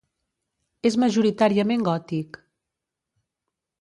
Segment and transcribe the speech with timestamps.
[0.89, 2.41] És majoritàriament gòtic.